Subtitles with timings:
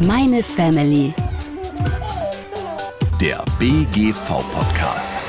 [0.00, 1.14] Meine Family.
[3.20, 5.24] Der BGV-Podcast.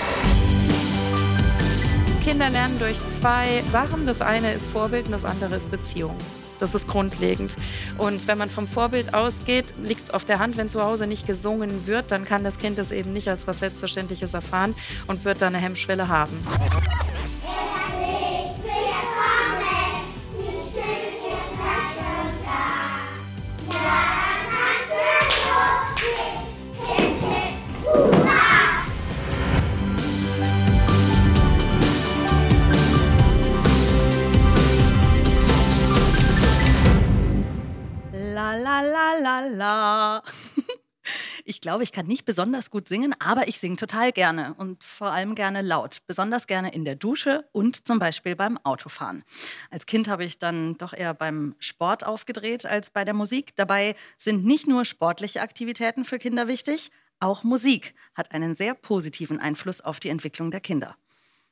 [2.23, 4.07] Kinder lernen durch zwei Sachen.
[4.07, 6.15] Das eine ist Vorbild und das andere ist Beziehung.
[6.59, 7.55] Das ist grundlegend.
[7.97, 11.28] Und wenn man vom Vorbild ausgeht, liegt es auf der Hand, wenn zu Hause nicht
[11.28, 14.74] gesungen wird, dann kann das Kind es eben nicht als was Selbstverständliches erfahren
[15.06, 16.38] und wird da eine Hemmschwelle haben.
[38.35, 40.23] La la la la la.
[41.45, 45.11] Ich glaube, ich kann nicht besonders gut singen, aber ich singe total gerne und vor
[45.11, 45.99] allem gerne laut.
[46.08, 49.23] Besonders gerne in der Dusche und zum Beispiel beim Autofahren.
[49.70, 53.55] Als Kind habe ich dann doch eher beim Sport aufgedreht als bei der Musik.
[53.55, 59.39] Dabei sind nicht nur sportliche Aktivitäten für Kinder wichtig, auch Musik hat einen sehr positiven
[59.39, 60.97] Einfluss auf die Entwicklung der Kinder.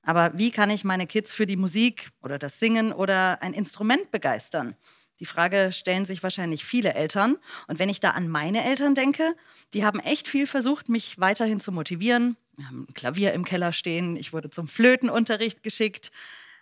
[0.02, 4.12] Aber wie kann ich meine Kids für die Musik oder das Singen oder ein Instrument
[4.12, 4.76] begeistern?
[5.20, 7.38] Die Frage stellen sich wahrscheinlich viele Eltern.
[7.68, 9.36] Und wenn ich da an meine Eltern denke,
[9.74, 12.38] die haben echt viel versucht, mich weiterhin zu motivieren.
[12.56, 16.12] Wir haben ein Klavier im Keller stehen, ich wurde zum Flötenunterricht geschickt,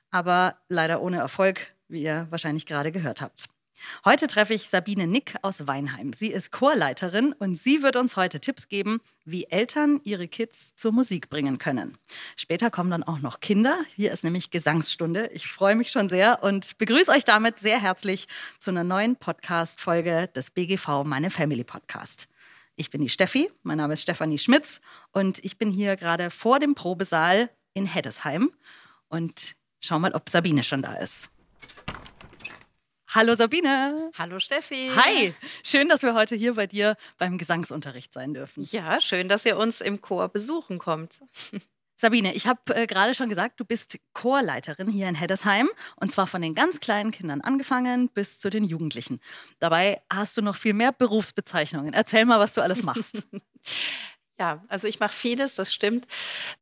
[0.09, 3.49] aber leider ohne Erfolg, wie ihr wahrscheinlich gerade gehört habt.
[4.06, 6.14] Heute treffe ich Sabine Nick aus Weinheim.
[6.14, 10.92] Sie ist Chorleiterin und sie wird uns heute Tipps geben, wie Eltern ihre Kids zur
[10.92, 11.98] Musik bringen können.
[12.36, 13.78] Später kommen dann auch noch Kinder.
[13.96, 15.28] Hier ist nämlich Gesangsstunde.
[15.34, 18.28] Ich freue mich schon sehr und begrüße euch damit sehr herzlich
[18.59, 22.28] zu einer neuen Podcast-Folge des BGV Meine Family Podcast.
[22.76, 26.59] Ich bin die Steffi, mein Name ist Stefanie Schmitz und ich bin hier gerade vor
[26.59, 28.52] dem Probesaal in Heddesheim
[29.09, 31.30] und schau mal, ob Sabine schon da ist.
[33.14, 34.09] Hallo Sabine.
[34.17, 34.90] Hallo Steffi.
[34.95, 35.34] Hi,
[35.66, 38.66] schön, dass wir heute hier bei dir beim Gesangsunterricht sein dürfen.
[38.72, 41.20] Ja, schön, dass ihr uns im Chor besuchen kommt.
[41.98, 46.25] Sabine, ich habe äh, gerade schon gesagt, du bist Chorleiterin hier in Heddesheim und zwar
[46.25, 49.19] von den ganz kleinen Kindern angefangen bis zu den Jugendlichen.
[49.59, 51.91] Dabei hast du noch viel mehr Berufsbezeichnungen.
[51.91, 53.24] Erzähl mal, was du alles machst.
[54.41, 56.07] Ja, also ich mache vieles, das stimmt.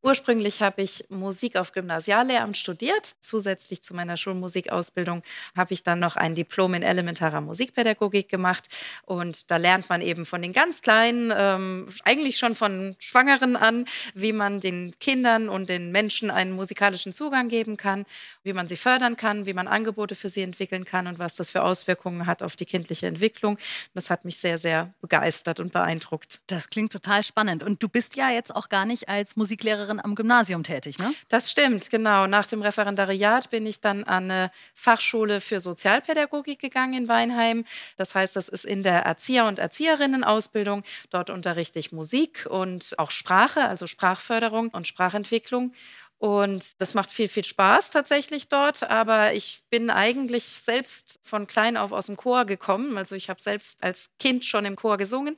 [0.01, 3.15] Ursprünglich habe ich Musik auf Gymnasiallehramt studiert.
[3.21, 5.23] Zusätzlich zu meiner Schulmusikausbildung
[5.55, 8.67] habe ich dann noch ein Diplom in elementarer Musikpädagogik gemacht.
[9.05, 13.85] Und da lernt man eben von den ganz Kleinen, ähm, eigentlich schon von Schwangeren an,
[14.13, 18.03] wie man den Kindern und den Menschen einen musikalischen Zugang geben kann,
[18.43, 21.49] wie man sie fördern kann, wie man Angebote für sie entwickeln kann und was das
[21.49, 23.57] für Auswirkungen hat auf die kindliche Entwicklung.
[23.93, 26.41] Das hat mich sehr, sehr begeistert und beeindruckt.
[26.47, 27.68] Das klingt total spannend.
[27.69, 31.13] Und du bist ja jetzt auch gar nicht als Musiklehrerin am Gymnasium tätig, ne?
[31.27, 32.25] Das stimmt, genau.
[32.25, 37.65] Nach dem Referendariat bin ich dann an eine Fachschule für Sozialpädagogik gegangen in Weinheim.
[37.95, 40.83] Das heißt, das ist in der Erzieher- und Erzieherinnenausbildung.
[41.11, 45.71] Dort unterrichte ich Musik und auch Sprache, also Sprachförderung und Sprachentwicklung.
[46.19, 48.83] Und das macht viel, viel Spaß tatsächlich dort.
[48.83, 52.97] Aber ich bin eigentlich selbst von klein auf aus dem Chor gekommen.
[52.97, 55.37] Also ich habe selbst als Kind schon im Chor gesungen.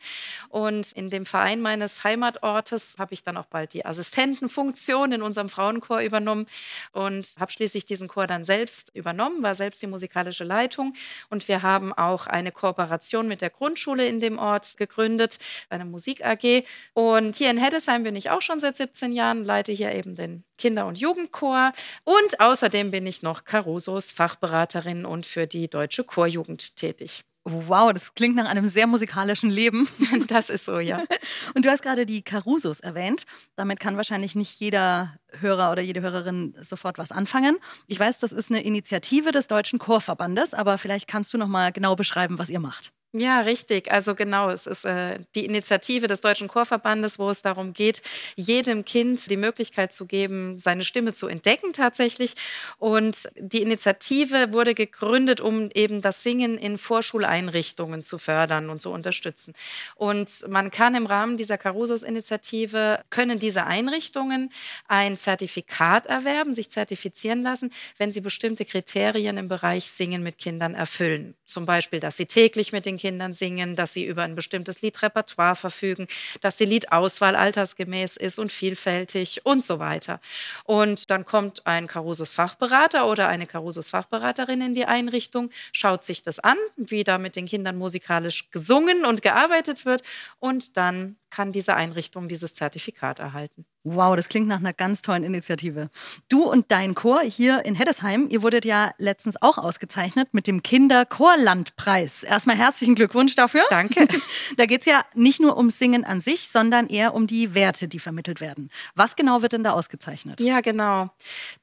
[0.50, 5.50] Und in dem Verein meines Heimatortes habe ich dann auch bald die Assistentenfunktion in unserem
[5.50, 6.48] Frauenchor übernommen
[6.94, 10.96] und habe schließlich diesen Chor dann selbst übernommen, war selbst die musikalische Leitung.
[11.30, 15.38] Und wir haben auch eine Kooperation mit der Grundschule in dem Ort gegründet,
[15.70, 16.64] eine Musik AG.
[16.94, 20.44] Und hier in Heddesheim bin ich auch schon seit 17 Jahren, leite hier eben den
[20.62, 21.72] Kinder- und Jugendchor.
[22.04, 27.24] Und außerdem bin ich noch Carusos Fachberaterin und für die Deutsche Chorjugend tätig.
[27.44, 29.88] Wow, das klingt nach einem sehr musikalischen Leben.
[30.28, 31.04] Das ist so, ja.
[31.56, 33.24] Und du hast gerade die Carusos erwähnt.
[33.56, 37.58] Damit kann wahrscheinlich nicht jeder Hörer oder jede Hörerin sofort was anfangen.
[37.88, 41.72] Ich weiß, das ist eine Initiative des Deutschen Chorverbandes, aber vielleicht kannst du noch mal
[41.72, 42.94] genau beschreiben, was ihr macht.
[43.14, 43.92] Ja, richtig.
[43.92, 48.02] Also genau, es ist äh, die Initiative des Deutschen Chorverbandes, wo es darum geht,
[48.38, 52.36] jedem Kind die Möglichkeit zu geben, seine Stimme zu entdecken tatsächlich.
[52.78, 58.92] Und die Initiative wurde gegründet, um eben das Singen in Vorschuleinrichtungen zu fördern und zu
[58.92, 59.54] unterstützen.
[59.96, 64.50] Und man kann im Rahmen dieser Carusos-Initiative, können diese Einrichtungen
[64.88, 70.76] ein Zertifikat erwerben, sich zertifizieren lassen, wenn sie bestimmte Kriterien im Bereich Singen mit Kindern
[70.76, 71.36] erfüllen.
[71.46, 75.56] Zum Beispiel, dass sie täglich mit den Kindern singen, dass sie über ein bestimmtes Liedrepertoire
[75.56, 76.08] verfügen,
[76.42, 80.20] dass die Liedauswahl altersgemäß ist und vielfältig und so weiter.
[80.66, 86.22] Und dann kommt ein Carusos Fachberater oder eine Carusos Fachberaterin in die Einrichtung, schaut sich
[86.22, 90.04] das an, wie da mit den Kindern musikalisch gesungen und gearbeitet wird
[90.40, 93.66] und dann kann diese Einrichtung dieses Zertifikat erhalten.
[93.84, 95.90] Wow, das klingt nach einer ganz tollen Initiative.
[96.30, 100.62] Du und dein Chor hier in Heddesheim, ihr wurdet ja letztens auch ausgezeichnet mit dem
[100.62, 102.22] Kinderchorlandpreis.
[102.22, 103.64] Erstmal herzlichen Glückwunsch dafür.
[103.70, 104.08] Danke.
[104.58, 108.00] Da geht's ja nicht nur ums Singen an sich, sondern eher um die Werte, die
[108.00, 108.70] vermittelt werden.
[108.96, 110.40] Was genau wird denn da ausgezeichnet?
[110.42, 111.10] Ja, genau.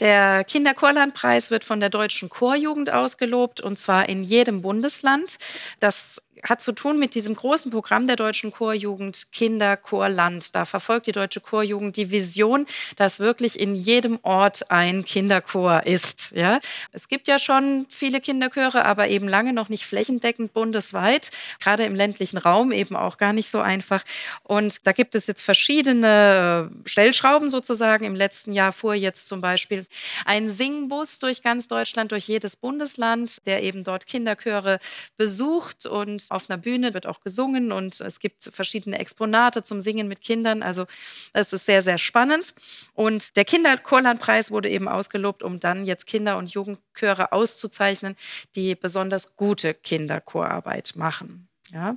[0.00, 5.36] Der Kinderchorlandpreis wird von der Deutschen Chorjugend ausgelobt und zwar in jedem Bundesland.
[5.80, 10.54] Das hat zu tun mit diesem großen Programm der Deutschen Chorjugend Kinderchorland.
[10.54, 16.32] Da verfolgt die Deutsche Chorjugend die Vision, dass wirklich in jedem Ort ein Kinderchor ist.
[16.34, 16.60] Ja?
[16.92, 21.30] Es gibt ja schon viele Kinderchöre, aber eben lange noch nicht flächendeckend bundesweit,
[21.60, 24.02] gerade im ländlichen Raum eben auch gar nicht so einfach.
[24.42, 28.04] Und da gibt es jetzt verschiedene äh, Stellschrauben sozusagen.
[28.04, 29.86] Im letzten Jahr fuhr jetzt zum Beispiel
[30.24, 34.78] ein Singbus durch ganz Deutschland, durch jedes Bundesland, der eben dort Kinderchöre
[35.16, 40.08] besucht und auf einer Bühne wird auch gesungen und es gibt verschiedene Exponate zum Singen
[40.08, 40.62] mit Kindern.
[40.62, 40.86] Also
[41.32, 42.54] es ist sehr, sehr spannend.
[42.94, 48.16] Und der Kinderchorlandpreis wurde eben ausgelobt, um dann jetzt Kinder- und Jugendchöre auszuzeichnen,
[48.54, 51.48] die besonders gute Kinderchorarbeit machen.
[51.72, 51.96] Ja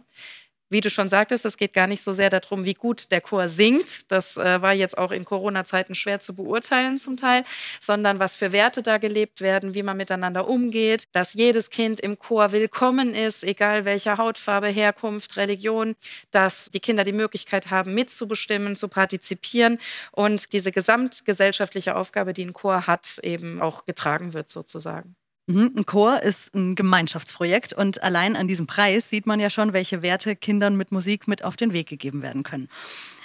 [0.72, 3.48] wie du schon sagtest, es geht gar nicht so sehr darum, wie gut der Chor
[3.48, 4.12] singt.
[4.12, 7.44] Das äh, war jetzt auch in Corona-Zeiten schwer zu beurteilen zum Teil,
[7.80, 12.18] sondern was für Werte da gelebt werden, wie man miteinander umgeht, dass jedes Kind im
[12.18, 15.96] Chor willkommen ist, egal welcher Hautfarbe, Herkunft, Religion,
[16.32, 19.78] dass die Kinder die Möglichkeit haben, mitzubestimmen, zu partizipieren
[20.12, 25.16] und diese gesamtgesellschaftliche Aufgabe, die ein Chor hat, eben auch getragen wird sozusagen.
[25.52, 29.74] Mhm, ein Chor ist ein Gemeinschaftsprojekt und allein an diesem Preis sieht man ja schon,
[29.74, 32.70] welche Werte Kindern mit Musik mit auf den Weg gegeben werden können.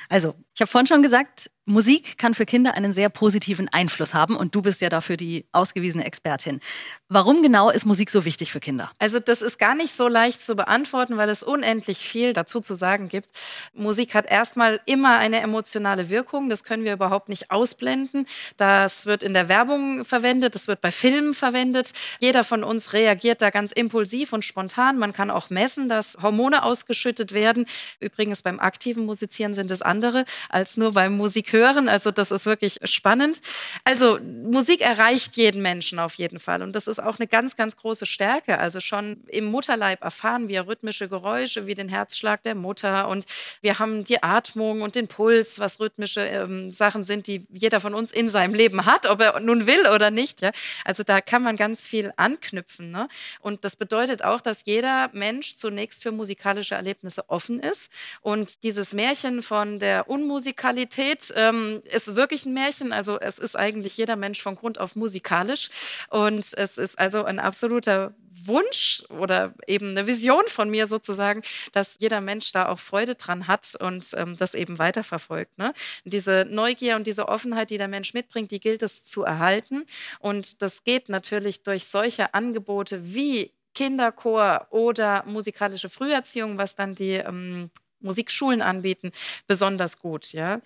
[0.08, 4.36] Also, ich habe vorhin schon gesagt, Musik kann für Kinder einen sehr positiven Einfluss haben
[4.36, 6.60] und du bist ja dafür die ausgewiesene Expertin.
[7.08, 8.92] Warum genau ist Musik so wichtig für Kinder?
[9.00, 12.74] Also das ist gar nicht so leicht zu beantworten, weil es unendlich viel dazu zu
[12.74, 13.30] sagen gibt.
[13.74, 18.26] Musik hat erstmal immer eine emotionale Wirkung, das können wir überhaupt nicht ausblenden.
[18.56, 21.90] Das wird in der Werbung verwendet, das wird bei Filmen verwendet.
[22.20, 24.98] Jeder von uns reagiert da ganz impulsiv und spontan.
[24.98, 27.66] Man kann auch messen, dass Hormone ausgeschüttet werden.
[27.98, 31.88] Übrigens beim aktiven Musizieren sind es andere als nur beim Musik hören.
[31.88, 33.40] Also das ist wirklich spannend.
[33.84, 36.62] Also Musik erreicht jeden Menschen auf jeden Fall.
[36.62, 38.58] Und das ist auch eine ganz, ganz große Stärke.
[38.58, 43.08] Also schon im Mutterleib erfahren wir rhythmische Geräusche wie den Herzschlag der Mutter.
[43.08, 43.24] Und
[43.62, 47.94] wir haben die Atmung und den Puls, was rhythmische ähm, Sachen sind, die jeder von
[47.94, 50.42] uns in seinem Leben hat, ob er nun will oder nicht.
[50.42, 50.50] Ja?
[50.84, 52.90] Also da kann man ganz viel anknüpfen.
[52.90, 53.08] Ne?
[53.40, 57.90] Und das bedeutet auch, dass jeder Mensch zunächst für musikalische Erlebnisse offen ist.
[58.20, 62.92] Und dieses Märchen von der Unmusikalität, äh, ähm, ist wirklich ein Märchen.
[62.92, 65.70] Also es ist eigentlich jeder Mensch von Grund auf musikalisch.
[66.10, 68.14] Und es ist also ein absoluter
[68.46, 73.46] Wunsch oder eben eine Vision von mir sozusagen, dass jeder Mensch da auch Freude dran
[73.48, 75.58] hat und ähm, das eben weiterverfolgt.
[75.58, 75.72] Ne?
[76.04, 79.84] Diese Neugier und diese Offenheit, die der Mensch mitbringt, die gilt es zu erhalten.
[80.20, 87.14] Und das geht natürlich durch solche Angebote wie Kinderchor oder musikalische Früherziehung, was dann die
[87.14, 87.70] ähm,
[88.00, 89.12] Musikschulen anbieten,
[89.46, 90.32] besonders gut.
[90.32, 90.60] Ja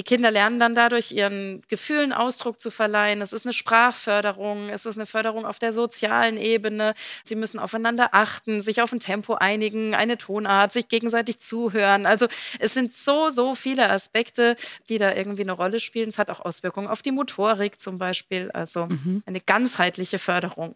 [0.00, 3.20] die Kinder lernen dann dadurch, ihren Gefühlen Ausdruck zu verleihen.
[3.20, 6.94] Es ist eine Sprachförderung, es ist eine Förderung auf der sozialen Ebene.
[7.22, 12.06] Sie müssen aufeinander achten, sich auf ein Tempo einigen, eine Tonart, sich gegenseitig zuhören.
[12.06, 12.28] Also
[12.60, 14.56] es sind so, so viele Aspekte,
[14.88, 16.08] die da irgendwie eine Rolle spielen.
[16.08, 18.50] Es hat auch Auswirkungen auf die Motorik zum Beispiel.
[18.52, 19.22] Also mhm.
[19.26, 20.74] eine ganzheitliche Förderung.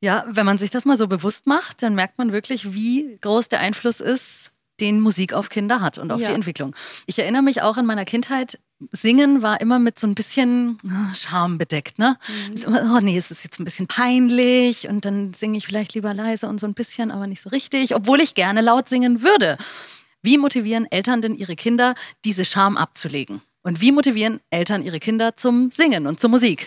[0.00, 3.48] Ja, wenn man sich das mal so bewusst macht, dann merkt man wirklich, wie groß
[3.48, 6.28] der Einfluss ist den Musik auf Kinder hat und auf ja.
[6.28, 6.74] die Entwicklung.
[7.06, 8.58] Ich erinnere mich auch in meiner Kindheit,
[8.92, 12.16] Singen war immer mit so ein bisschen oh, Scham bedeckt, ne?
[12.54, 12.78] Mhm.
[12.94, 16.48] oh nee, es ist jetzt ein bisschen peinlich und dann singe ich vielleicht lieber leise
[16.48, 19.58] und so ein bisschen, aber nicht so richtig, obwohl ich gerne laut singen würde.
[20.22, 21.94] Wie motivieren Eltern denn ihre Kinder,
[22.24, 23.40] diese Scham abzulegen?
[23.62, 26.66] Und wie motivieren Eltern ihre Kinder zum Singen und zur Musik?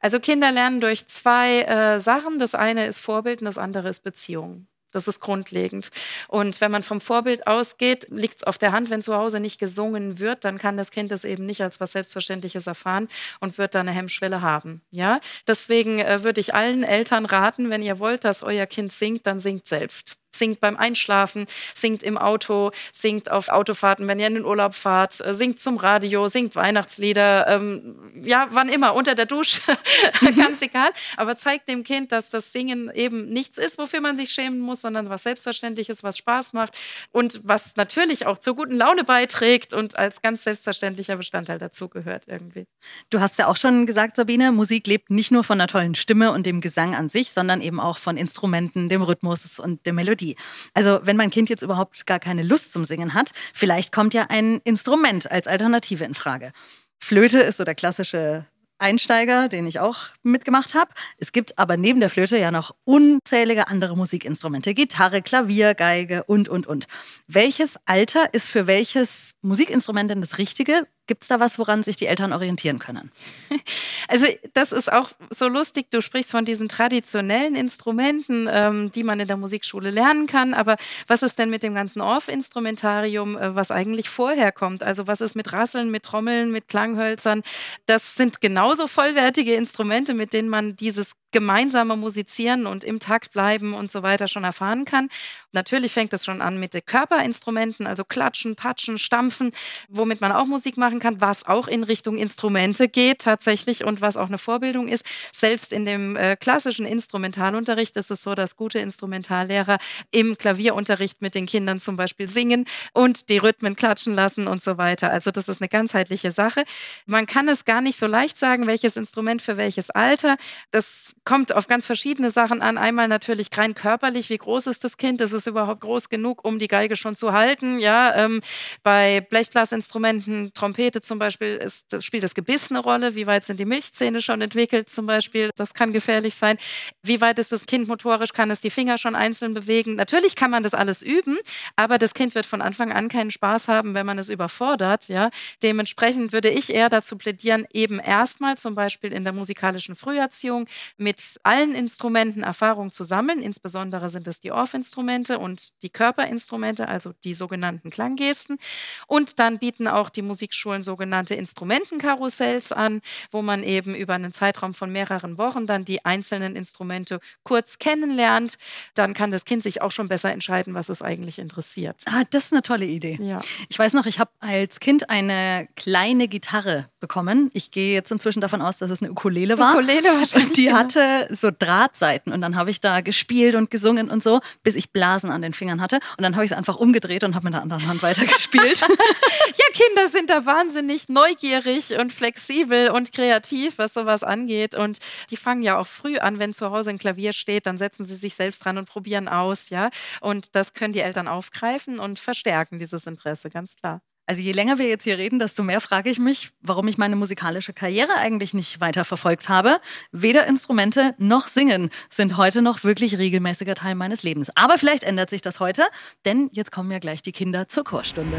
[0.00, 2.38] Also Kinder lernen durch zwei äh, Sachen.
[2.38, 4.66] Das eine ist Vorbild und das andere ist Beziehung.
[4.96, 5.90] Das ist grundlegend.
[6.26, 9.60] Und wenn man vom Vorbild ausgeht, liegt es auf der Hand, wenn zu Hause nicht
[9.60, 13.06] gesungen wird, dann kann das Kind das eben nicht als was Selbstverständliches erfahren
[13.40, 14.80] und wird da eine Hemmschwelle haben.
[14.90, 19.26] Ja, deswegen äh, würde ich allen Eltern raten, wenn ihr wollt, dass euer Kind singt,
[19.26, 24.34] dann singt selbst singt beim Einschlafen, singt im Auto, singt auf Autofahrten, wenn ihr in
[24.34, 29.26] den Urlaub fahrt, äh, singt zum Radio, singt Weihnachtslieder, ähm, ja, wann immer, unter der
[29.26, 29.60] Dusche,
[30.36, 30.90] ganz egal.
[31.16, 34.80] Aber zeigt dem Kind, dass das Singen eben nichts ist, wofür man sich schämen muss,
[34.80, 36.76] sondern was Selbstverständliches, was Spaß macht
[37.12, 42.66] und was natürlich auch zur guten Laune beiträgt und als ganz selbstverständlicher Bestandteil dazugehört irgendwie.
[43.10, 46.32] Du hast ja auch schon gesagt, Sabine, Musik lebt nicht nur von einer tollen Stimme
[46.32, 50.25] und dem Gesang an sich, sondern eben auch von Instrumenten, dem Rhythmus und der Melodie.
[50.26, 50.36] Easy.
[50.74, 54.26] Also wenn mein Kind jetzt überhaupt gar keine Lust zum Singen hat, vielleicht kommt ja
[54.28, 56.52] ein Instrument als Alternative in Frage.
[56.98, 58.46] Flöte ist so der klassische
[58.78, 60.90] Einsteiger, den ich auch mitgemacht habe.
[61.16, 64.74] Es gibt aber neben der Flöte ja noch unzählige andere Musikinstrumente.
[64.74, 66.86] Gitarre, Klavier, Geige und, und, und.
[67.26, 70.86] Welches Alter ist für welches Musikinstrument denn das Richtige?
[71.06, 73.12] Gibt es da was, woran sich die Eltern orientieren können?
[74.08, 75.90] Also das ist auch so lustig.
[75.90, 80.54] Du sprichst von diesen traditionellen Instrumenten, ähm, die man in der Musikschule lernen kann.
[80.54, 80.76] Aber
[81.08, 84.84] was ist denn mit dem ganzen Orff-Instrumentarium, äh, was eigentlich vorher kommt?
[84.84, 87.42] Also was ist mit Rasseln, mit Trommeln, mit Klanghölzern?
[87.86, 93.74] Das sind genauso vollwertige Instrumente, mit denen man dieses gemeinsame Musizieren und im Takt bleiben
[93.74, 95.08] und so weiter schon erfahren kann.
[95.52, 99.52] Natürlich fängt es schon an mit den Körperinstrumenten, also Klatschen, Patschen, Stampfen,
[99.88, 104.16] womit man auch Musik machen kann, was auch in Richtung Instrumente geht tatsächlich und was
[104.16, 105.04] auch eine Vorbildung ist.
[105.34, 109.78] Selbst in dem äh, klassischen Instrumentalunterricht ist es so, dass gute Instrumentallehrer
[110.10, 114.78] im Klavierunterricht mit den Kindern zum Beispiel singen und die Rhythmen klatschen lassen und so
[114.78, 115.10] weiter.
[115.10, 116.64] Also das ist eine ganzheitliche Sache.
[117.06, 120.36] Man kann es gar nicht so leicht sagen, welches Instrument für welches Alter.
[120.70, 122.78] Das kommt auf ganz verschiedene Sachen an.
[122.78, 125.20] Einmal natürlich rein körperlich, wie groß ist das Kind?
[125.20, 127.78] Ist es überhaupt groß genug, um die Geige schon zu halten?
[127.80, 128.40] Ja, ähm,
[128.82, 133.16] bei Blechblasinstrumenten, Trompete zum Beispiel, ist, das spielt das Gebiss eine Rolle.
[133.16, 135.50] Wie weit sind die Milchzähne schon entwickelt zum Beispiel?
[135.56, 136.56] Das kann gefährlich sein.
[137.02, 138.32] Wie weit ist das Kind motorisch?
[138.32, 139.96] Kann es die Finger schon einzeln bewegen?
[139.96, 141.36] Natürlich kann man das alles üben,
[141.74, 145.08] aber das Kind wird von Anfang an keinen Spaß haben, wenn man es überfordert.
[145.08, 145.30] Ja,
[145.60, 151.15] dementsprechend würde ich eher dazu plädieren, eben erstmal zum Beispiel in der musikalischen Früherziehung mit
[151.16, 153.40] mit allen Instrumenten Erfahrung zu sammeln.
[153.40, 158.58] Insbesondere sind es die Orff-Instrumente und die Körperinstrumente, also die sogenannten Klanggesten.
[159.06, 164.74] Und dann bieten auch die Musikschulen sogenannte Instrumentenkarussells an, wo man eben über einen Zeitraum
[164.74, 168.58] von mehreren Wochen dann die einzelnen Instrumente kurz kennenlernt.
[168.94, 172.02] Dann kann das Kind sich auch schon besser entscheiden, was es eigentlich interessiert.
[172.06, 173.18] Ah, das ist eine tolle Idee.
[173.22, 173.40] Ja.
[173.70, 177.50] Ich weiß noch, ich habe als Kind eine kleine Gitarre bekommen.
[177.54, 179.72] Ich gehe jetzt inzwischen davon aus, dass es eine Ukulele war.
[179.72, 180.48] Ukulele wahrscheinlich.
[180.48, 184.40] Und die hatte so Drahtseiten und dann habe ich da gespielt und gesungen und so,
[184.62, 185.96] bis ich Blasen an den Fingern hatte.
[186.16, 188.80] Und dann habe ich es einfach umgedreht und habe mit der anderen Hand weitergespielt.
[188.80, 194.74] ja, Kinder sind da wahnsinnig neugierig und flexibel und kreativ, was sowas angeht.
[194.74, 194.98] Und
[195.30, 198.14] die fangen ja auch früh an, wenn zu Hause ein Klavier steht, dann setzen sie
[198.14, 199.90] sich selbst dran und probieren aus, ja.
[200.20, 204.00] Und das können die Eltern aufgreifen und verstärken, dieses Interesse, ganz klar.
[204.28, 207.14] Also je länger wir jetzt hier reden, desto mehr frage ich mich, warum ich meine
[207.14, 209.80] musikalische Karriere eigentlich nicht weiter verfolgt habe.
[210.10, 214.50] Weder Instrumente noch Singen sind heute noch wirklich regelmäßiger Teil meines Lebens.
[214.56, 215.84] Aber vielleicht ändert sich das heute,
[216.24, 218.36] denn jetzt kommen ja gleich die Kinder zur Chorstunde.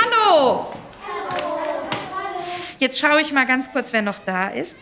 [0.00, 0.72] Hallo!
[2.78, 4.76] Jetzt schaue ich mal ganz kurz, wer noch da ist.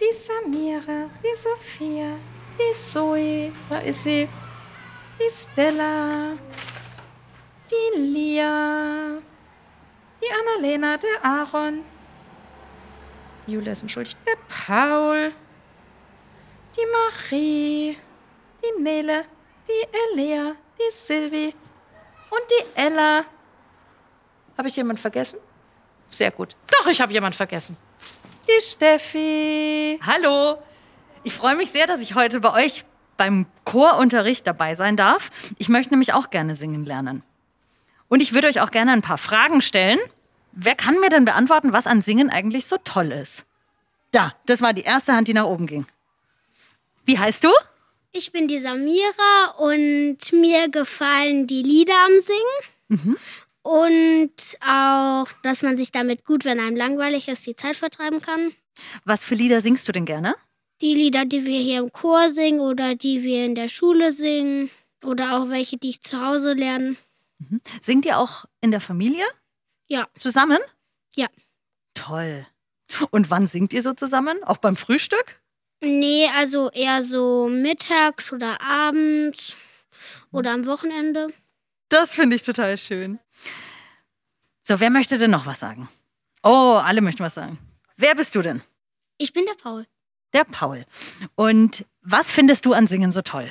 [0.00, 2.16] Die Samira, die Sophia,
[2.60, 4.28] die Zoe, da ist sie.
[5.18, 6.36] Die Stella.
[7.70, 9.18] Die Lia.
[10.22, 11.84] Die Annalena, der Aaron.
[13.46, 14.18] Julia ist entschuldigt.
[14.26, 15.32] Der Paul.
[16.76, 17.98] Die Marie.
[18.62, 19.24] Die Nele.
[19.66, 20.54] Die Elia.
[20.78, 21.54] Die Silvi.
[22.30, 23.24] Und die Ella.
[24.56, 25.38] Habe ich jemand vergessen?
[26.08, 26.56] Sehr gut.
[26.70, 27.76] Doch, ich habe jemand vergessen.
[28.46, 29.98] Die Steffi.
[30.04, 30.58] Hallo!
[31.22, 32.84] Ich freue mich sehr, dass ich heute bei euch
[33.16, 35.30] beim Chorunterricht dabei sein darf.
[35.58, 37.22] Ich möchte nämlich auch gerne singen lernen.
[38.08, 39.98] Und ich würde euch auch gerne ein paar Fragen stellen.
[40.52, 43.44] Wer kann mir denn beantworten, was an Singen eigentlich so toll ist?
[44.10, 45.86] Da, das war die erste Hand, die nach oben ging.
[47.04, 47.50] Wie heißt du?
[48.12, 53.04] Ich bin die Samira und mir gefallen die Lieder am Singen.
[53.04, 53.16] Mhm.
[53.62, 54.32] Und
[54.66, 58.52] auch, dass man sich damit gut, wenn einem langweilig ist, die Zeit vertreiben kann.
[59.04, 60.34] Was für Lieder singst du denn gerne?
[60.82, 64.70] Die Lieder, die wir hier im Chor singen oder die wir in der Schule singen
[65.04, 66.96] oder auch welche, die ich zu Hause lerne.
[67.38, 67.60] Mhm.
[67.80, 69.24] Singt ihr auch in der Familie?
[69.88, 70.08] Ja.
[70.18, 70.58] Zusammen?
[71.14, 71.26] Ja.
[71.94, 72.46] Toll.
[73.10, 74.42] Und wann singt ihr so zusammen?
[74.44, 75.40] Auch beim Frühstück?
[75.82, 79.56] Nee, also eher so mittags oder abends
[80.32, 81.32] oder am Wochenende.
[81.88, 83.18] Das finde ich total schön.
[84.62, 85.88] So, wer möchte denn noch was sagen?
[86.42, 87.58] Oh, alle möchten was sagen.
[87.96, 88.62] Wer bist du denn?
[89.18, 89.86] Ich bin der Paul
[90.32, 90.84] der Paul.
[91.34, 93.50] Und was findest du an Singen so toll?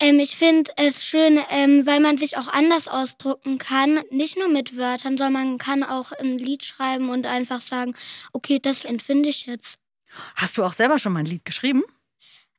[0.00, 4.00] Ähm, ich finde es schön, ähm, weil man sich auch anders ausdrücken kann.
[4.10, 7.94] Nicht nur mit Wörtern, sondern man kann auch ein Lied schreiben und einfach sagen,
[8.32, 9.78] okay, das empfinde ich jetzt.
[10.36, 11.82] Hast du auch selber schon mal ein Lied geschrieben?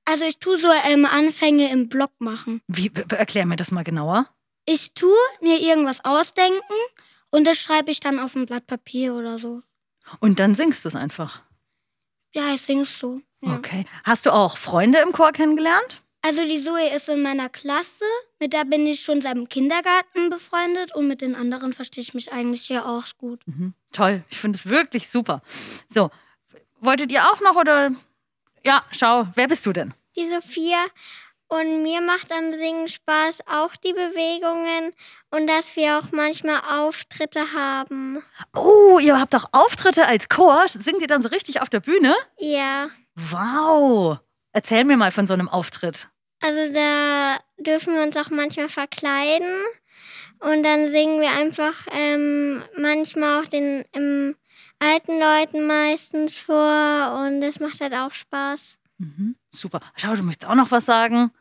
[0.06, 2.62] Also ich tue so ähm, Anfänge im Blog machen.
[2.68, 4.28] Wie, erklär mir das mal genauer.
[4.66, 6.60] Ich tue mir irgendwas ausdenken
[7.32, 9.62] und das schreibe ich dann auf ein Blatt Papier oder so.
[10.20, 11.44] Und dann singst du es einfach.
[12.34, 13.22] Ja, ich sing so.
[13.42, 13.56] Ja.
[13.56, 13.86] Okay.
[14.04, 16.02] Hast du auch Freunde im Chor kennengelernt?
[16.22, 18.04] Also die Zoe ist in meiner Klasse.
[18.40, 22.14] Mit der bin ich schon seit dem Kindergarten befreundet und mit den anderen verstehe ich
[22.14, 23.40] mich eigentlich hier auch gut.
[23.48, 23.74] Mhm.
[23.92, 25.42] Toll, ich finde es wirklich super.
[25.88, 26.12] So,
[26.82, 27.92] wolltet ihr auch noch oder?
[28.66, 29.94] Ja, schau, wer bist du denn?
[30.18, 30.86] Die Sophia.
[31.52, 34.94] Und mir macht am Singen Spaß auch die Bewegungen
[35.32, 38.24] und dass wir auch manchmal Auftritte haben.
[38.56, 40.66] Oh, ihr habt auch Auftritte als Chor.
[40.68, 42.16] Singt ihr dann so richtig auf der Bühne?
[42.38, 42.88] Ja.
[43.16, 44.20] Wow.
[44.52, 46.10] Erzähl mir mal von so einem Auftritt.
[46.42, 49.52] Also da dürfen wir uns auch manchmal verkleiden
[50.40, 54.36] und dann singen wir einfach ähm, manchmal auch den ähm,
[54.80, 58.78] alten Leuten meistens vor und das macht halt auch Spaß.
[59.00, 59.80] Mhm, super.
[59.96, 61.32] Schau, du möchtest auch noch was sagen.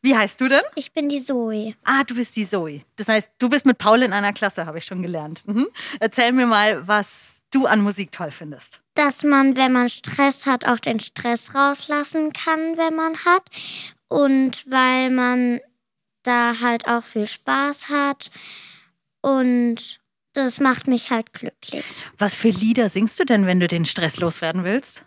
[0.00, 0.62] Wie heißt du denn?
[0.76, 1.74] Ich bin die Zoe.
[1.84, 2.82] Ah, du bist die Zoe.
[2.96, 5.42] Das heißt, du bist mit Paul in einer Klasse, habe ich schon gelernt.
[5.46, 5.68] Mhm.
[5.98, 8.80] Erzähl mir mal, was du an Musik toll findest.
[8.94, 13.42] Dass man, wenn man Stress hat, auch den Stress rauslassen kann, wenn man hat.
[14.08, 15.60] Und weil man
[16.22, 18.30] da halt auch viel Spaß hat.
[19.20, 20.00] Und
[20.34, 21.84] das macht mich halt glücklich.
[22.18, 25.04] Was für Lieder singst du denn, wenn du den Stress loswerden willst?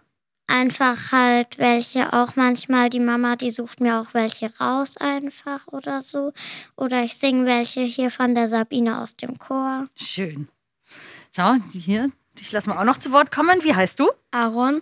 [0.53, 6.01] Einfach halt welche auch manchmal, die Mama, die sucht mir auch welche raus einfach oder
[6.01, 6.34] so.
[6.75, 9.88] Oder ich singe welche hier von der Sabine aus dem Chor.
[9.96, 10.50] Schön.
[11.34, 13.63] Schau, die hier, dich lassen wir auch noch zu Wort kommen.
[13.63, 14.10] Wie heißt du?
[14.31, 14.81] Aaron.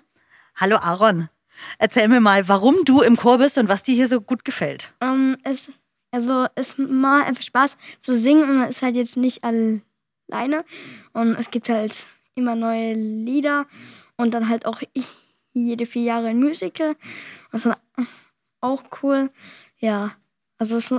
[0.56, 1.30] Hallo Aaron.
[1.78, 4.92] Erzähl mir mal, warum du im Chor bist und was dir hier so gut gefällt.
[5.04, 5.72] Um, es,
[6.10, 10.66] also es macht einfach Spaß zu singen und man ist halt jetzt nicht alleine.
[11.14, 13.68] Und es gibt halt immer neue Lieder
[14.18, 14.82] und dann halt auch
[15.66, 16.96] jede vier Jahre ein Musical.
[17.52, 17.76] Das ist
[18.62, 19.30] auch cool.
[19.78, 20.12] Ja,
[20.58, 20.90] also es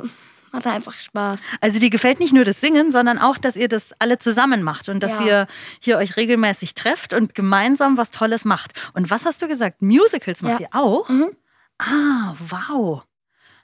[0.52, 1.44] macht einfach Spaß.
[1.60, 4.88] Also dir gefällt nicht nur das Singen, sondern auch, dass ihr das alle zusammen macht
[4.88, 5.26] und dass Ja.
[5.26, 5.46] ihr
[5.80, 8.72] hier euch regelmäßig trefft und gemeinsam was Tolles macht.
[8.94, 9.82] Und was hast du gesagt?
[9.82, 10.66] Musicals macht Ja.
[10.66, 11.08] ihr auch?
[11.08, 11.30] Mhm.
[11.78, 13.04] Ah, wow.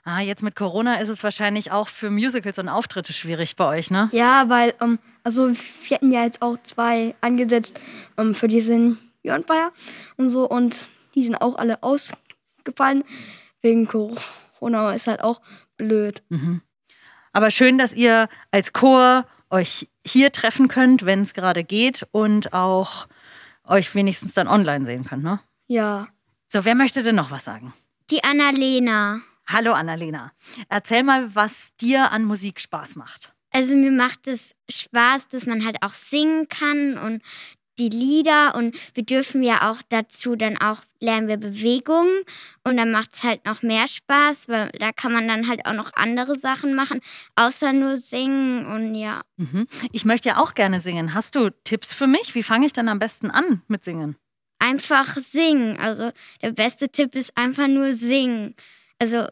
[0.03, 3.91] Ah, jetzt mit Corona ist es wahrscheinlich auch für Musicals und Auftritte schwierig bei euch,
[3.91, 4.07] ne?
[4.13, 7.77] Ja, weil, ähm, also wir hatten ja jetzt auch zwei angesetzt
[8.17, 8.47] ähm, für
[9.23, 9.71] die Seniorenfeier
[10.17, 13.03] und so und die sind auch alle ausgefallen
[13.61, 14.93] wegen Corona.
[14.93, 15.41] Ist halt auch
[15.77, 16.23] blöd.
[17.33, 22.53] Aber schön, dass ihr als Chor euch hier treffen könnt, wenn es gerade geht und
[22.53, 23.07] auch
[23.63, 25.39] euch wenigstens dann online sehen könnt, ne?
[25.67, 26.07] Ja.
[26.47, 27.73] So, wer möchte denn noch was sagen?
[28.09, 29.19] Die Annalena.
[29.47, 30.31] Hallo Annalena.
[30.69, 33.33] Erzähl mal, was dir an Musik Spaß macht.
[33.51, 37.21] Also mir macht es Spaß, dass man halt auch singen kann und
[37.77, 42.23] die Lieder und wir dürfen ja auch dazu dann auch lernen wir Bewegungen
[42.63, 45.73] und dann macht es halt noch mehr Spaß, weil da kann man dann halt auch
[45.73, 47.01] noch andere Sachen machen,
[47.35, 49.21] außer nur singen und ja.
[49.37, 49.67] Mhm.
[49.91, 51.13] Ich möchte ja auch gerne singen.
[51.13, 52.35] Hast du Tipps für mich?
[52.35, 54.15] Wie fange ich denn am besten an mit Singen?
[54.59, 55.77] Einfach singen.
[55.77, 56.11] Also
[56.41, 58.55] der beste Tipp ist einfach nur singen.
[58.99, 59.27] Also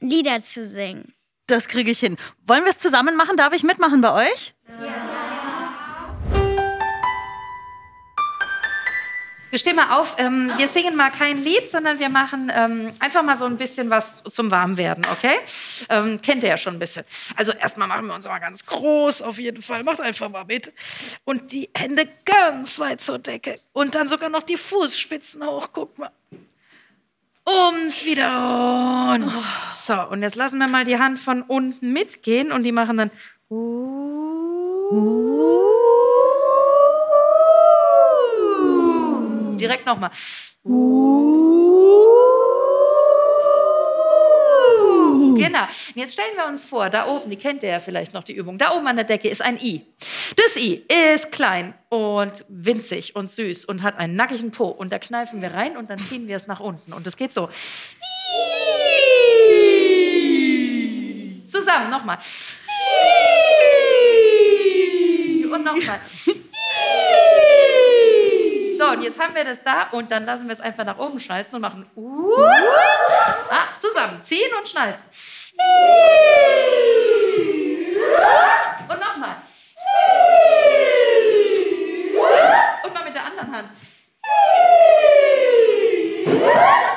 [0.00, 1.12] Lieder zu singen.
[1.46, 2.16] Das kriege ich hin.
[2.46, 3.36] Wollen wir es zusammen machen?
[3.36, 4.54] Darf ich mitmachen bei euch?
[9.50, 10.16] Wir stehen mal auf.
[10.18, 13.90] Ähm, wir singen mal kein Lied, sondern wir machen ähm, einfach mal so ein bisschen
[13.90, 15.34] was zum Warmwerden, okay?
[15.88, 17.04] Ähm, kennt ihr ja schon ein bisschen.
[17.36, 19.82] Also erstmal machen wir uns mal ganz groß, auf jeden Fall.
[19.82, 20.72] Macht einfach mal mit.
[21.24, 23.58] Und die Hände ganz weit zur Decke.
[23.72, 25.68] Und dann sogar noch die Fußspitzen hoch.
[25.72, 26.10] Guck mal.
[27.44, 29.32] Und wieder und.
[29.74, 33.10] So, und jetzt lassen wir mal die Hand von unten mitgehen und die machen dann.
[39.60, 40.10] Direkt nochmal.
[45.40, 45.62] Genau.
[45.62, 48.34] Und jetzt stellen wir uns vor, da oben, die kennt ihr ja vielleicht noch die
[48.34, 49.86] Übung, da oben an der Decke ist ein I.
[50.36, 54.66] Das I ist klein und winzig und süß und hat einen nackigen Po.
[54.66, 56.92] Und da kneifen wir rein und dann ziehen wir es nach unten.
[56.92, 57.48] Und es geht so.
[61.44, 62.18] Zusammen, nochmal.
[65.52, 66.00] Und nochmal.
[68.90, 71.20] So, und jetzt haben wir das da und dann lassen wir es einfach nach oben
[71.20, 71.86] schnalzen und machen.
[73.50, 74.20] Ah, zusammen.
[74.20, 75.06] Ziehen und schnalzen.
[78.88, 79.36] Und nochmal.
[82.84, 83.68] Und mal mit der anderen Hand.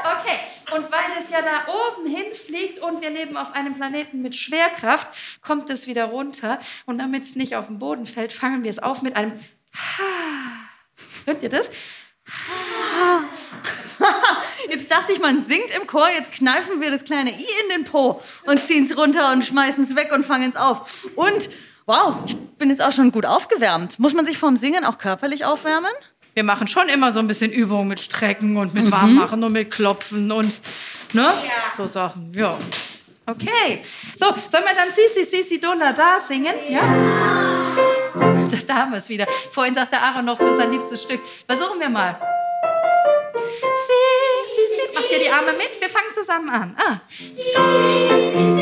[0.03, 0.39] Okay,
[0.75, 5.43] und weil es ja da oben hinfliegt und wir leben auf einem Planeten mit Schwerkraft,
[5.43, 6.60] kommt es wieder runter.
[6.88, 9.34] Und damit es nicht auf den Boden fällt, fangen wir es auf mit einem
[9.75, 10.33] Ha.
[11.26, 11.70] Hört ihr das?
[14.70, 17.84] Jetzt dachte ich, man singt im Chor, jetzt kneifen wir das kleine I in den
[17.84, 21.10] Po und ziehen es runter und schmeißen es weg und fangen es auf.
[21.16, 21.50] Und
[21.86, 24.00] wow, ich bin jetzt auch schon gut aufgewärmt.
[24.00, 25.92] Muss man sich vom Singen auch körperlich aufwärmen?
[26.34, 29.72] wir machen schon immer so ein bisschen Übungen mit Strecken und mit Warmmachen und mit
[29.72, 30.60] Klopfen und
[31.14, 31.32] ne?
[31.78, 32.34] so Sachen.
[32.34, 32.58] Ja.
[33.26, 33.82] Okay.
[34.18, 36.56] So, sollen wir dann Sisi, Sisi, Dola da singen?
[36.70, 36.82] Ja?
[38.68, 39.28] Da, haben wir es wieder.
[39.52, 41.22] Vorhin sagte Aaron noch, es wird sein liebstes Stück.
[41.26, 42.20] Versuchen wir mal.
[43.34, 44.96] Sisi, Sisi.
[44.96, 45.80] Macht ihr die Arme mit?
[45.80, 46.78] Wir fangen zusammen an.
[46.78, 47.00] Ah.
[47.54, 48.53] Ja,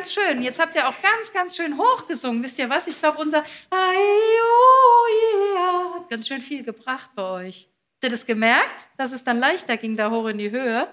[0.00, 0.40] ganz, schön.
[0.40, 2.42] Jetzt habt ihr auch ganz, ganz schön hochgesungen.
[2.42, 2.86] Wisst ihr was?
[2.86, 7.68] Ich glaube, unser yeah, hat ganz schön viel gebracht bei euch.
[7.96, 10.88] Habt ihr das gemerkt, dass es dann leichter ging da hoch in die Höhe?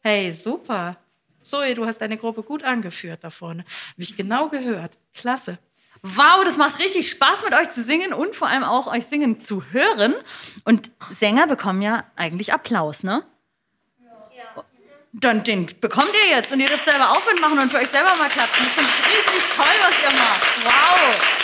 [0.00, 0.96] Hey, super.
[1.40, 3.62] Zoe, du hast deine Gruppe gut angeführt da vorne.
[3.62, 4.98] Habe ich genau gehört.
[5.14, 5.58] Klasse.
[6.02, 9.44] Wow, das macht richtig Spaß mit euch zu singen und vor allem auch euch singen
[9.44, 10.14] zu hören.
[10.64, 13.24] Und Sänger bekommen ja eigentlich Applaus, ne?
[15.20, 18.14] Dann den bekommt ihr jetzt und ihr dürft selber auch mitmachen und für euch selber
[18.16, 18.64] mal klatschen.
[18.64, 20.42] Ich finde es richtig toll, was ihr macht.
[20.64, 21.38] Wow.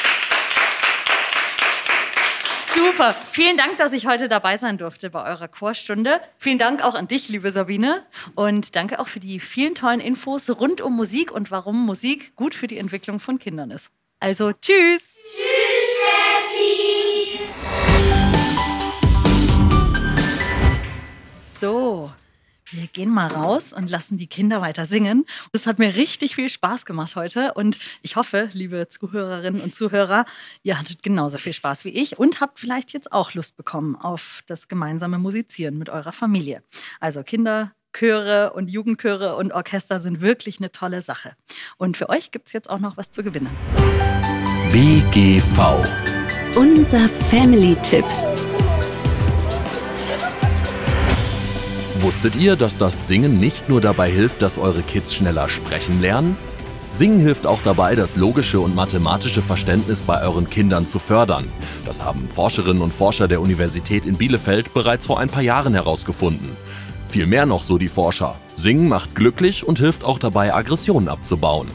[2.72, 3.14] Super.
[3.32, 6.20] Vielen Dank, dass ich heute dabei sein durfte bei eurer Chorstunde.
[6.38, 8.06] Vielen Dank auch an dich, liebe Sabine.
[8.36, 12.54] Und danke auch für die vielen tollen Infos rund um Musik und warum Musik gut
[12.54, 13.90] für die Entwicklung von Kindern ist.
[14.20, 15.14] Also, tschüss.
[21.24, 22.12] So,
[22.74, 25.24] wir gehen mal raus und lassen die Kinder weiter singen.
[25.52, 30.24] Das hat mir richtig viel Spaß gemacht heute und ich hoffe, liebe Zuhörerinnen und Zuhörer,
[30.62, 34.42] ihr hattet genauso viel Spaß wie ich und habt vielleicht jetzt auch Lust bekommen auf
[34.46, 36.62] das gemeinsame Musizieren mit eurer Familie.
[37.00, 41.32] Also Kinder, Chöre und Jugendchöre und Orchester sind wirklich eine tolle Sache.
[41.78, 43.50] Und für euch gibt es jetzt auch noch was zu gewinnen.
[44.70, 45.86] BGV.
[46.56, 48.04] Unser Family-Tipp.
[52.04, 56.36] Wusstet ihr, dass das Singen nicht nur dabei hilft, dass eure Kids schneller sprechen lernen?
[56.90, 61.48] Singen hilft auch dabei, das logische und mathematische Verständnis bei euren Kindern zu fördern.
[61.86, 66.50] Das haben Forscherinnen und Forscher der Universität in Bielefeld bereits vor ein paar Jahren herausgefunden.
[67.08, 68.36] Viel mehr noch so die Forscher.
[68.54, 71.68] Singen macht glücklich und hilft auch dabei, Aggressionen abzubauen.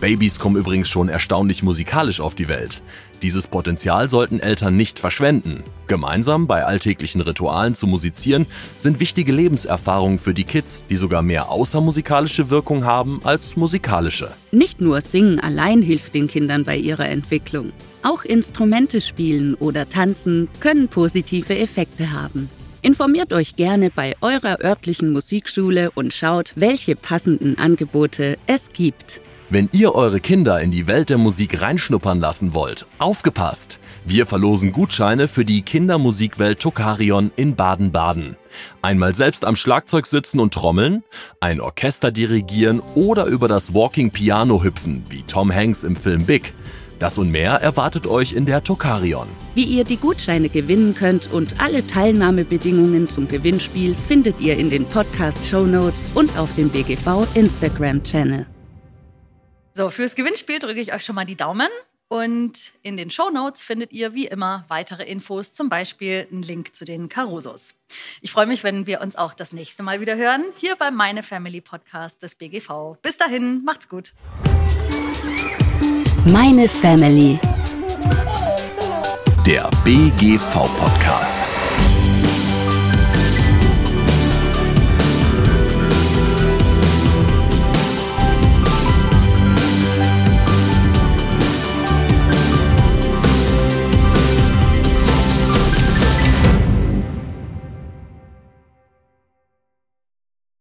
[0.00, 2.84] Babys kommen übrigens schon erstaunlich musikalisch auf die Welt.
[3.22, 5.62] Dieses Potenzial sollten Eltern nicht verschwenden.
[5.86, 8.46] Gemeinsam bei alltäglichen Ritualen zu musizieren
[8.80, 14.32] sind wichtige Lebenserfahrungen für die Kids, die sogar mehr außermusikalische Wirkung haben als musikalische.
[14.50, 17.72] Nicht nur Singen allein hilft den Kindern bei ihrer Entwicklung.
[18.02, 22.50] Auch Instrumente spielen oder tanzen können positive Effekte haben.
[22.84, 29.20] Informiert euch gerne bei eurer örtlichen Musikschule und schaut, welche passenden Angebote es gibt.
[29.52, 33.80] Wenn ihr eure Kinder in die Welt der Musik reinschnuppern lassen wollt, aufgepasst!
[34.06, 38.36] Wir verlosen Gutscheine für die Kindermusikwelt Tokarion in Baden-Baden.
[38.80, 41.04] Einmal selbst am Schlagzeug sitzen und trommeln,
[41.40, 46.54] ein Orchester dirigieren oder über das Walking Piano hüpfen, wie Tom Hanks im Film Big.
[46.98, 49.26] Das und mehr erwartet euch in der Tokarion.
[49.54, 54.86] Wie ihr die Gutscheine gewinnen könnt und alle Teilnahmebedingungen zum Gewinnspiel findet ihr in den
[54.86, 58.46] Podcast-Show Notes und auf dem BGV Instagram-Channel.
[59.74, 61.68] So, fürs Gewinnspiel drücke ich euch schon mal die Daumen.
[62.08, 66.74] Und in den Show Notes findet ihr wie immer weitere Infos, zum Beispiel einen Link
[66.74, 67.74] zu den Carusos.
[68.20, 71.22] Ich freue mich, wenn wir uns auch das nächste Mal wieder hören, hier beim Meine
[71.22, 72.98] Family Podcast des BGV.
[73.00, 74.12] Bis dahin, macht's gut.
[76.26, 77.40] Meine Family.
[79.46, 81.50] Der BGV Podcast.